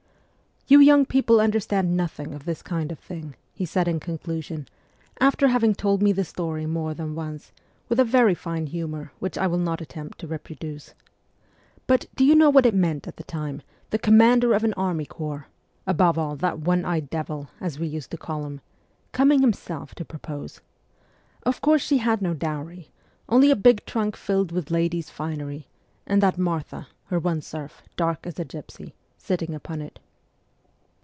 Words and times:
'You 0.71 0.79
young 0.79 1.05
people 1.05 1.41
understand 1.41 1.97
nothing 1.97 2.33
of 2.33 2.45
this 2.45 2.61
kind 2.61 2.93
of 2.93 2.99
thing,' 2.99 3.35
he 3.53 3.65
said 3.65 3.89
in 3.89 3.99
conclusion, 3.99 4.69
after 5.19 5.49
having 5.49 5.75
told 5.75 6.01
me 6.01 6.13
the 6.13 6.23
story 6.23 6.65
more 6.65 6.93
than 6.93 7.13
once, 7.13 7.51
with 7.89 7.99
a 7.99 8.05
very 8.05 8.33
fine 8.33 8.67
humour 8.67 9.11
which 9.19 9.37
I 9.37 9.47
will 9.47 9.57
not 9.57 9.81
attempt 9.81 10.19
to 10.19 10.27
reproduce.' 10.27 10.93
But 11.87 12.05
do 12.15 12.23
you 12.23 12.35
know 12.35 12.49
what 12.49 12.65
it 12.65 12.73
meant 12.73 13.05
at 13.05 13.17
that 13.17 13.27
time, 13.27 13.61
the 13.89 13.99
commander 13.99 14.53
of 14.53 14.63
an 14.63 14.73
army 14.75 15.03
corps 15.05 15.47
above 15.85 16.17
all, 16.17 16.37
that 16.37 16.59
one 16.59 16.85
eyed 16.85 17.09
devil, 17.09 17.49
as 17.59 17.77
we 17.77 17.87
used 17.87 18.11
to 18.11 18.17
call 18.17 18.45
him 18.45 18.61
coming 19.11 19.41
himself 19.41 19.93
to 19.95 20.05
propose? 20.05 20.61
Of 21.43 21.59
course 21.59 21.81
she 21.81 21.97
had 21.97 22.21
no 22.21 22.33
dowry; 22.33 22.87
only 23.27 23.51
a 23.51 23.57
big 23.57 23.85
trunk 23.85 24.15
filled 24.15 24.53
with 24.53 24.71
ladies' 24.71 25.09
finery, 25.09 25.67
and 26.07 26.21
that 26.23 26.37
Martha, 26.37 26.87
her 27.07 27.19
one 27.19 27.41
serf, 27.41 27.81
dark 27.97 28.25
as 28.25 28.39
a 28.39 28.45
gypsy, 28.45 28.93
sitting 29.17 29.53
upon 29.53 29.81
it.' 29.81 29.99